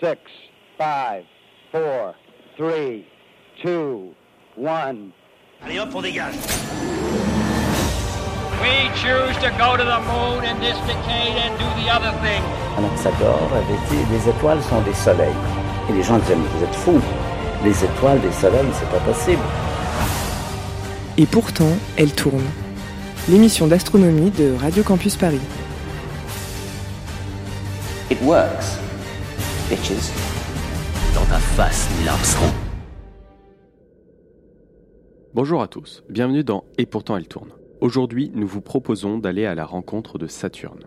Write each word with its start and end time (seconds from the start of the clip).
6, 0.00 0.16
5, 0.78 1.24
4, 1.72 2.14
3, 2.56 3.04
2, 3.64 4.14
1. 4.56 5.12
Allez 5.64 5.80
hop, 5.80 5.92
on 5.92 6.02
dégage. 6.02 6.36
We 8.62 8.90
choose 8.94 9.36
to 9.38 9.50
go 9.58 9.76
to 9.76 9.82
the 9.82 9.98
moon 10.06 10.44
in 10.44 10.60
this 10.60 10.78
decade 10.86 11.36
and 11.42 11.58
do 11.58 11.66
the 11.82 11.90
other 11.90 12.12
thing. 12.22 12.40
Anaxagore 12.76 13.50
avait 13.52 13.80
dit 13.90 13.98
les 14.12 14.28
étoiles 14.28 14.62
sont 14.62 14.80
des 14.82 14.94
soleils. 14.94 15.34
Et 15.90 15.92
les 15.92 16.04
gens 16.04 16.18
disaient 16.18 16.36
mais 16.36 16.46
vous 16.46 16.64
êtes 16.64 16.76
fous. 16.76 17.02
Les 17.64 17.84
étoiles, 17.84 18.20
des 18.20 18.30
soleils, 18.30 18.70
c'est 18.74 18.88
pas 18.90 19.00
possible. 19.00 19.42
Et 21.16 21.26
pourtant, 21.26 21.76
elle 21.96 22.12
tourne. 22.12 22.46
L'émission 23.28 23.66
d'astronomie 23.66 24.30
de 24.30 24.54
Radio 24.60 24.84
Campus 24.84 25.16
Paris. 25.16 25.40
It 28.12 28.22
works. 28.22 28.78
Bitches. 29.68 30.14
Dans 31.14 31.26
ta 31.26 31.36
face, 31.36 31.90
Neil 31.98 32.08
Armstrong. 32.08 32.50
Bonjour 35.34 35.60
à 35.60 35.68
tous, 35.68 36.04
bienvenue 36.08 36.42
dans 36.42 36.64
Et 36.78 36.86
pourtant 36.86 37.18
elle 37.18 37.28
tourne. 37.28 37.50
Aujourd'hui, 37.82 38.32
nous 38.34 38.46
vous 38.46 38.62
proposons 38.62 39.18
d'aller 39.18 39.44
à 39.44 39.54
la 39.54 39.66
rencontre 39.66 40.16
de 40.16 40.26
Saturne. 40.26 40.84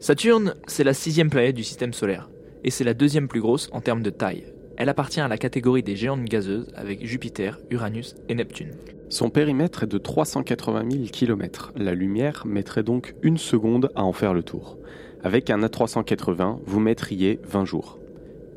Saturne, 0.00 0.56
c'est 0.66 0.82
la 0.82 0.94
sixième 0.94 1.30
planète 1.30 1.54
du 1.54 1.62
système 1.62 1.92
solaire, 1.92 2.28
et 2.64 2.70
c'est 2.70 2.82
la 2.82 2.94
deuxième 2.94 3.28
plus 3.28 3.40
grosse 3.40 3.70
en 3.72 3.80
termes 3.80 4.02
de 4.02 4.10
taille. 4.10 4.52
Elle 4.76 4.88
appartient 4.88 5.20
à 5.20 5.28
la 5.28 5.38
catégorie 5.38 5.84
des 5.84 5.94
géantes 5.94 6.24
gazeuses 6.24 6.72
avec 6.74 7.06
Jupiter, 7.06 7.60
Uranus 7.70 8.16
et 8.28 8.34
Neptune. 8.34 8.72
Son 9.10 9.30
périmètre 9.30 9.84
est 9.84 9.92
de 9.92 9.98
380 9.98 10.90
000 10.90 11.04
km. 11.12 11.72
La 11.76 11.94
lumière 11.94 12.46
mettrait 12.46 12.82
donc 12.82 13.14
une 13.22 13.38
seconde 13.38 13.92
à 13.94 14.02
en 14.02 14.12
faire 14.12 14.34
le 14.34 14.42
tour. 14.42 14.76
Avec 15.22 15.50
un 15.50 15.60
A380, 15.60 16.58
vous 16.66 16.80
mettriez 16.80 17.38
20 17.44 17.64
jours. 17.64 18.00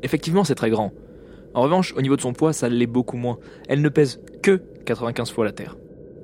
Effectivement, 0.02 0.44
c'est 0.44 0.54
très 0.54 0.70
grand. 0.70 0.92
En 1.54 1.62
revanche, 1.62 1.94
au 1.96 2.02
niveau 2.02 2.16
de 2.16 2.20
son 2.20 2.32
poids, 2.32 2.52
ça 2.52 2.68
l'est 2.68 2.86
beaucoup 2.86 3.16
moins. 3.16 3.38
Elle 3.68 3.82
ne 3.82 3.88
pèse 3.88 4.20
que 4.42 4.60
95 4.84 5.30
fois 5.30 5.44
la 5.44 5.52
Terre. 5.52 5.76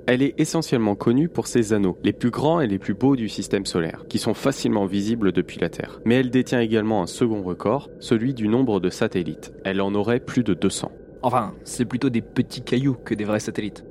Elle 0.06 0.22
est 0.22 0.34
essentiellement 0.38 0.96
connue 0.96 1.30
pour 1.30 1.46
ses 1.46 1.72
anneaux, 1.72 1.96
les 2.02 2.12
plus 2.12 2.30
grands 2.30 2.60
et 2.60 2.66
les 2.66 2.78
plus 2.78 2.92
beaux 2.92 3.16
du 3.16 3.30
système 3.30 3.64
solaire, 3.64 4.04
qui 4.08 4.18
sont 4.18 4.34
facilement 4.34 4.84
visibles 4.84 5.32
depuis 5.32 5.58
la 5.58 5.70
Terre. 5.70 6.00
Mais 6.04 6.16
elle 6.16 6.30
détient 6.30 6.60
également 6.60 7.02
un 7.02 7.06
second 7.06 7.42
record, 7.42 7.88
celui 8.00 8.34
du 8.34 8.46
nombre 8.48 8.80
de 8.80 8.90
satellites. 8.90 9.54
Elle 9.64 9.80
en 9.80 9.94
aurait 9.94 10.20
plus 10.20 10.44
de 10.44 10.52
200. 10.52 10.92
Enfin, 11.22 11.54
c'est 11.64 11.86
plutôt 11.86 12.10
des 12.10 12.20
petits 12.20 12.60
cailloux 12.60 12.98
que 13.02 13.14
des 13.14 13.24
vrais 13.24 13.40
satellites. 13.40 13.82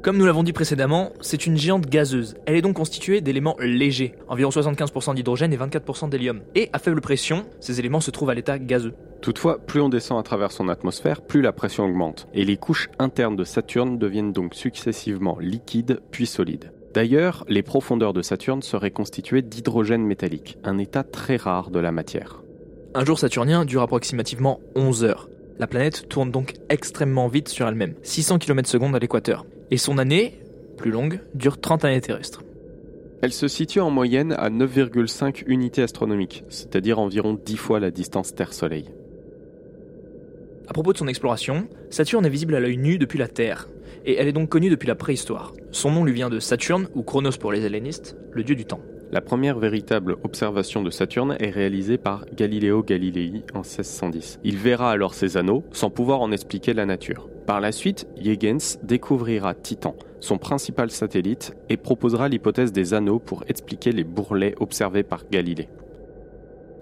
Comme 0.00 0.16
nous 0.16 0.26
l'avons 0.26 0.44
dit 0.44 0.52
précédemment, 0.52 1.10
c'est 1.20 1.44
une 1.44 1.56
géante 1.56 1.86
gazeuse. 1.86 2.36
Elle 2.46 2.54
est 2.54 2.62
donc 2.62 2.76
constituée 2.76 3.20
d'éléments 3.20 3.56
légers, 3.58 4.14
environ 4.28 4.50
75% 4.50 5.16
d'hydrogène 5.16 5.52
et 5.52 5.56
24% 5.56 6.08
d'hélium. 6.08 6.40
Et 6.54 6.70
à 6.72 6.78
faible 6.78 7.00
pression, 7.00 7.46
ces 7.58 7.80
éléments 7.80 8.00
se 8.00 8.12
trouvent 8.12 8.30
à 8.30 8.34
l'état 8.34 8.60
gazeux. 8.60 8.94
Toutefois, 9.22 9.58
plus 9.58 9.80
on 9.80 9.88
descend 9.88 10.20
à 10.20 10.22
travers 10.22 10.52
son 10.52 10.68
atmosphère, 10.68 11.20
plus 11.20 11.42
la 11.42 11.52
pression 11.52 11.84
augmente, 11.84 12.28
et 12.32 12.44
les 12.44 12.56
couches 12.56 12.88
internes 13.00 13.34
de 13.34 13.42
Saturne 13.42 13.98
deviennent 13.98 14.32
donc 14.32 14.54
successivement 14.54 15.36
liquides 15.40 16.00
puis 16.12 16.26
solides. 16.26 16.70
D'ailleurs, 16.94 17.44
les 17.48 17.62
profondeurs 17.62 18.12
de 18.12 18.22
Saturne 18.22 18.62
seraient 18.62 18.92
constituées 18.92 19.42
d'hydrogène 19.42 20.06
métallique, 20.06 20.58
un 20.62 20.78
état 20.78 21.02
très 21.02 21.36
rare 21.36 21.70
de 21.70 21.80
la 21.80 21.90
matière. 21.90 22.44
Un 22.94 23.04
jour 23.04 23.18
saturnien 23.18 23.64
dure 23.64 23.82
approximativement 23.82 24.60
11 24.76 25.02
heures. 25.04 25.28
La 25.58 25.66
planète 25.66 26.08
tourne 26.08 26.30
donc 26.30 26.54
extrêmement 26.68 27.26
vite 27.26 27.48
sur 27.48 27.66
elle-même, 27.66 27.94
600 28.04 28.38
km 28.38 28.76
s 28.76 28.94
à 28.94 28.98
l'équateur. 29.00 29.44
Et 29.70 29.76
son 29.76 29.98
année, 29.98 30.40
plus 30.76 30.90
longue, 30.90 31.20
dure 31.34 31.60
30 31.60 31.84
années 31.84 32.00
terrestres. 32.00 32.42
Elle 33.20 33.32
se 33.32 33.48
situe 33.48 33.80
en 33.80 33.90
moyenne 33.90 34.32
à 34.32 34.48
9,5 34.48 35.42
unités 35.46 35.82
astronomiques, 35.82 36.44
c'est-à-dire 36.48 36.98
environ 36.98 37.34
10 37.34 37.56
fois 37.56 37.80
la 37.80 37.90
distance 37.90 38.34
Terre-Soleil. 38.34 38.86
À 40.68 40.72
propos 40.72 40.92
de 40.92 40.98
son 40.98 41.08
exploration, 41.08 41.66
Saturne 41.90 42.26
est 42.26 42.30
visible 42.30 42.54
à 42.54 42.60
l'œil 42.60 42.76
nu 42.76 42.98
depuis 42.98 43.18
la 43.18 43.26
Terre, 43.26 43.68
et 44.06 44.16
elle 44.16 44.28
est 44.28 44.32
donc 44.32 44.48
connue 44.48 44.70
depuis 44.70 44.86
la 44.86 44.94
préhistoire. 44.94 45.52
Son 45.72 45.90
nom 45.90 46.04
lui 46.04 46.12
vient 46.12 46.30
de 46.30 46.38
Saturne, 46.38 46.88
ou 46.94 47.02
Chronos 47.02 47.38
pour 47.40 47.52
les 47.52 47.64
hellénistes, 47.64 48.16
le 48.32 48.44
dieu 48.44 48.54
du 48.54 48.64
temps. 48.64 48.80
La 49.10 49.22
première 49.22 49.58
véritable 49.58 50.16
observation 50.22 50.82
de 50.82 50.90
Saturne 50.90 51.34
est 51.40 51.50
réalisée 51.50 51.96
par 51.96 52.26
Galileo 52.36 52.82
Galilei 52.82 53.42
en 53.54 53.60
1610. 53.60 54.40
Il 54.44 54.58
verra 54.58 54.90
alors 54.90 55.14
ses 55.14 55.38
anneaux 55.38 55.64
sans 55.72 55.88
pouvoir 55.88 56.20
en 56.20 56.30
expliquer 56.30 56.74
la 56.74 56.84
nature. 56.84 57.26
Par 57.46 57.62
la 57.62 57.72
suite, 57.72 58.06
Huygens 58.22 58.78
découvrira 58.82 59.54
Titan, 59.54 59.94
son 60.20 60.36
principal 60.36 60.90
satellite, 60.90 61.56
et 61.70 61.78
proposera 61.78 62.28
l'hypothèse 62.28 62.70
des 62.70 62.92
anneaux 62.92 63.18
pour 63.18 63.44
expliquer 63.48 63.92
les 63.92 64.04
bourrelets 64.04 64.54
observés 64.60 65.04
par 65.04 65.24
Galilée. 65.30 65.70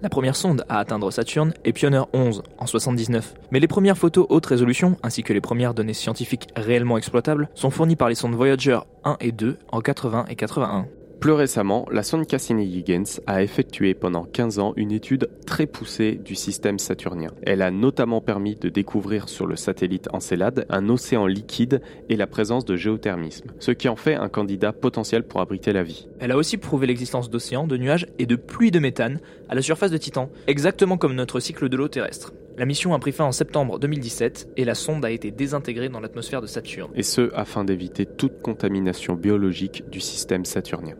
La 0.02 0.08
première 0.08 0.34
sonde 0.34 0.64
à 0.68 0.80
atteindre 0.80 1.12
Saturne 1.12 1.54
est 1.64 1.72
Pioneer 1.72 2.06
11 2.12 2.42
en 2.58 2.66
79, 2.66 3.34
mais 3.52 3.60
les 3.60 3.68
premières 3.68 3.96
photos 3.96 4.26
haute 4.28 4.46
résolution 4.46 4.96
ainsi 5.04 5.22
que 5.22 5.32
les 5.32 5.40
premières 5.40 5.74
données 5.74 5.94
scientifiques 5.94 6.48
réellement 6.56 6.98
exploitables 6.98 7.48
sont 7.54 7.70
fournies 7.70 7.96
par 7.96 8.08
les 8.08 8.16
sondes 8.16 8.34
Voyager 8.34 8.80
1 9.04 9.16
et 9.20 9.30
2 9.30 9.58
en 9.70 9.80
80 9.80 10.24
et 10.28 10.34
81. 10.34 10.86
Plus 11.20 11.32
récemment, 11.32 11.86
la 11.90 12.02
sonde 12.02 12.26
Cassini-Huygens 12.26 13.20
a 13.26 13.42
effectué 13.42 13.94
pendant 13.94 14.24
15 14.24 14.58
ans 14.58 14.74
une 14.76 14.92
étude 14.92 15.30
très 15.46 15.66
poussée 15.66 16.20
du 16.22 16.34
système 16.34 16.78
saturnien. 16.78 17.30
Elle 17.42 17.62
a 17.62 17.70
notamment 17.70 18.20
permis 18.20 18.54
de 18.54 18.68
découvrir 18.68 19.28
sur 19.28 19.46
le 19.46 19.56
satellite 19.56 20.08
Encelade 20.12 20.66
un 20.68 20.88
océan 20.90 21.26
liquide 21.26 21.80
et 22.10 22.16
la 22.16 22.26
présence 22.26 22.66
de 22.66 22.76
géothermisme, 22.76 23.50
ce 23.58 23.70
qui 23.70 23.88
en 23.88 23.96
fait 23.96 24.14
un 24.14 24.28
candidat 24.28 24.72
potentiel 24.72 25.22
pour 25.22 25.40
abriter 25.40 25.72
la 25.72 25.82
vie. 25.82 26.06
Elle 26.20 26.32
a 26.32 26.36
aussi 26.36 26.58
prouvé 26.58 26.86
l'existence 26.86 27.30
d'océans, 27.30 27.66
de 27.66 27.78
nuages 27.78 28.06
et 28.18 28.26
de 28.26 28.36
pluies 28.36 28.70
de 28.70 28.78
méthane 28.78 29.20
à 29.48 29.54
la 29.54 29.62
surface 29.62 29.90
de 29.90 29.96
Titan, 29.96 30.30
exactement 30.46 30.98
comme 30.98 31.14
notre 31.14 31.40
cycle 31.40 31.68
de 31.68 31.76
l'eau 31.76 31.88
terrestre. 31.88 32.32
La 32.58 32.64
mission 32.64 32.94
a 32.94 32.98
pris 32.98 33.12
fin 33.12 33.24
en 33.24 33.32
septembre 33.32 33.78
2017 33.78 34.48
et 34.56 34.64
la 34.64 34.74
sonde 34.74 35.04
a 35.04 35.10
été 35.10 35.30
désintégrée 35.30 35.90
dans 35.90 36.00
l'atmosphère 36.00 36.40
de 36.40 36.46
Saturne. 36.46 36.90
Et 36.94 37.02
ce, 37.02 37.30
afin 37.34 37.64
d'éviter 37.64 38.06
toute 38.06 38.40
contamination 38.40 39.14
biologique 39.14 39.84
du 39.90 40.00
système 40.00 40.46
saturnien. 40.46 40.94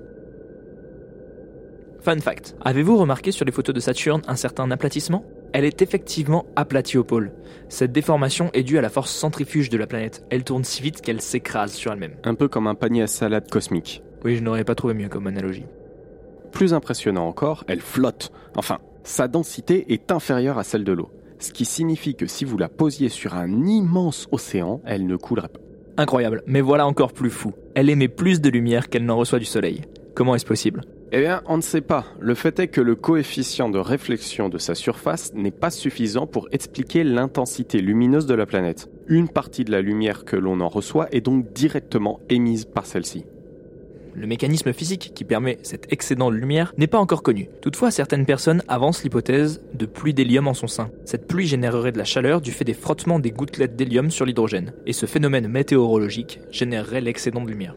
Fun 2.01 2.19
fact, 2.19 2.57
avez-vous 2.61 2.99
remarqué 2.99 3.33
sur 3.33 3.47
les 3.47 3.53
photos 3.53 3.75
de 3.75 3.81
Saturne 3.81 4.21
un 4.29 4.37
certain 4.37 4.71
aplatissement? 4.71 5.25
Elle 5.55 5.65
est 5.65 5.81
effectivement 5.81 6.45
aplatie 6.57 6.99
au 6.99 7.05
pôle. 7.05 7.33
Cette 7.71 7.91
déformation 7.91 8.51
est 8.53 8.63
due 8.63 8.77
à 8.77 8.83
la 8.83 8.91
force 8.91 9.11
centrifuge 9.11 9.71
de 9.71 9.79
la 9.79 9.87
planète. 9.87 10.27
Elle 10.29 10.45
tourne 10.45 10.63
si 10.63 10.83
vite 10.83 11.01
qu'elle 11.01 11.23
s'écrase 11.23 11.73
sur 11.73 11.91
elle-même. 11.91 12.17
Un 12.25 12.35
peu 12.35 12.49
comme 12.49 12.67
un 12.67 12.75
panier 12.75 13.03
à 13.03 13.07
salade 13.07 13.49
cosmique. 13.51 14.03
Oui, 14.25 14.37
je 14.37 14.43
n'aurais 14.43 14.65
pas 14.65 14.75
trouvé 14.75 14.93
mieux 14.93 15.09
comme 15.09 15.27
analogie. 15.27 15.65
Plus 16.53 16.75
impressionnant 16.75 17.27
encore, 17.27 17.65
elle 17.67 17.81
flotte. 17.81 18.31
Enfin, 18.57 18.79
sa 19.05 19.27
densité 19.27 19.91
est 19.95 20.13
inférieure 20.13 20.59
à 20.59 20.65
celle 20.65 20.85
de 20.85 20.93
l'eau. 20.93 21.11
Ce 21.39 21.53
qui 21.53 21.65
signifie 21.65 22.15
que 22.15 22.27
si 22.27 22.45
vous 22.45 22.57
la 22.57 22.69
posiez 22.69 23.09
sur 23.09 23.35
un 23.35 23.67
immense 23.67 24.27
océan, 24.33 24.81
elle 24.85 25.07
ne 25.07 25.17
coulerait 25.17 25.49
pas. 25.49 25.61
Incroyable, 25.99 26.43
mais 26.47 26.61
voilà 26.61 26.87
encore 26.87 27.13
plus 27.13 27.31
fou. 27.31 27.53
Elle 27.75 27.91
émet 27.91 28.09
plus 28.09 28.41
de 28.41 28.51
lumière 28.51 28.89
qu'elle 28.89 29.05
n'en 29.05 29.17
reçoit 29.17 29.39
du 29.39 29.45
soleil. 29.45 29.83
Comment 30.15 30.35
est-ce 30.35 30.47
possible? 30.47 30.83
Eh 31.13 31.21
bien, 31.21 31.43
on 31.47 31.57
ne 31.57 31.63
sait 31.63 31.83
pas. 31.83 32.05
Le 32.19 32.35
fait 32.35 32.59
est 32.59 32.69
que 32.69 32.81
le 32.81 32.97
coefficient 32.97 33.69
de 33.69 33.79
réflexion 33.79 34.49
de 34.49 34.59
sa 34.59 34.75
surface 34.75 35.33
n'est 35.35 35.51
pas 35.51 35.71
suffisant 35.71 36.27
pour 36.27 36.49
expliquer 36.53 37.05
l'intensité 37.05 37.81
lumineuse 37.81 38.27
de 38.27 38.35
la 38.35 38.45
planète. 38.45 38.91
Une 39.07 39.29
partie 39.29 39.65
de 39.65 39.71
la 39.71 39.83
lumière 39.83 40.25
que 40.25 40.37
l'on 40.37 40.61
en 40.61 40.69
reçoit 40.69 41.07
est 41.13 41.21
donc 41.21 41.53
directement 41.53 42.21
émise 42.29 42.65
par 42.65 42.87
celle-ci. 42.87 43.25
Le 44.19 44.27
mécanisme 44.27 44.73
physique 44.73 45.13
qui 45.15 45.25
permet 45.25 45.59
cet 45.63 45.93
excédent 45.93 46.31
de 46.31 46.37
lumière 46.37 46.73
n'est 46.79 46.87
pas 46.87 46.99
encore 46.99 47.23
connu. 47.23 47.51
Toutefois, 47.61 47.91
certaines 47.91 48.25
personnes 48.25 48.63
avancent 48.67 49.05
l'hypothèse 49.05 49.61
de 49.75 49.85
pluie 49.85 50.15
d'hélium 50.15 50.49
en 50.49 50.55
son 50.55 50.69
sein. 50.69 50.91
Cette 51.05 51.27
pluie 51.27 51.47
générerait 51.47 51.93
de 51.93 51.99
la 51.99 52.05
chaleur 52.05 52.41
du 52.41 52.51
fait 52.51 52.65
des 52.65 52.73
frottements 52.73 53.19
des 53.19 53.31
gouttelettes 53.31 53.77
d'hélium 53.77 54.11
sur 54.11 54.25
l'hydrogène. 54.25 54.73
Et 54.87 54.95
ce 54.95 55.05
phénomène 55.05 55.49
météorologique 55.49 56.41
générerait 56.51 57.03
l'excédent 57.03 57.45
de 57.45 57.51
lumière. 57.51 57.77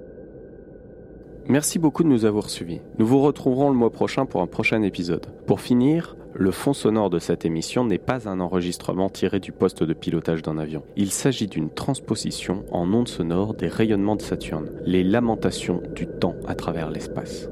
Merci 1.50 1.78
beaucoup 1.78 2.04
de 2.04 2.08
nous 2.08 2.24
avoir 2.24 2.50
suivis. 2.50 2.80
Nous 3.00 3.08
vous 3.08 3.20
retrouverons 3.20 3.70
le 3.70 3.76
mois 3.76 3.92
prochain 3.92 4.26
pour 4.26 4.42
un 4.42 4.48
prochain 4.48 4.82
épisode. 4.82 5.26
Pour 5.46 5.60
finir, 5.60 6.16
le 6.34 6.52
fond 6.52 6.74
sonore 6.74 7.10
de 7.10 7.20
cette 7.20 7.46
émission 7.46 7.86
n'est 7.86 7.98
pas 7.98 8.30
un 8.30 8.40
enregistrement 8.40 9.10
tiré 9.10 9.40
du 9.40 9.52
poste 9.52 9.84
de 9.84 9.94
pilotage 9.94 10.42
d'un 10.42 10.58
avion. 10.58 10.84
Il 10.96 11.12
s'agit 11.12 11.48
d'une 11.48 11.70
transposition 11.70 12.64
en 12.72 12.94
ondes 12.94 13.08
sonores 13.08 13.54
des 13.54 13.68
rayonnements 13.68 14.16
de 14.16 14.22
Saturne, 14.22 14.70
les 14.86 15.04
lamentations 15.04 15.82
du 15.96 16.08
temps 16.08 16.36
à 16.48 16.56
travers 16.56 16.92
l'espace. 16.92 17.50